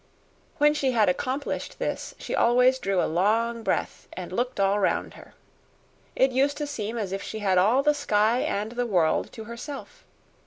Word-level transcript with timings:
When 0.57 0.73
she 0.73 0.93
had 0.93 1.09
accomplished 1.09 1.77
this, 1.77 2.15
she 2.17 2.33
always 2.33 2.79
drew 2.79 3.03
a 3.03 3.05
long 3.05 3.61
breath 3.61 4.07
and 4.13 4.31
looked 4.31 4.59
all 4.59 4.79
round 4.79 5.13
her. 5.13 5.35
It 6.15 6.31
used 6.31 6.57
to 6.57 6.65
seem 6.65 6.97
as 6.97 7.11
if 7.11 7.21
she 7.21 7.37
had 7.37 7.59
all 7.59 7.83
the 7.83 7.93
sky 7.93 8.39
and 8.39 8.71
the 8.71 8.87
world 8.87 9.31
to 9.33 9.43
herself. 9.43 10.03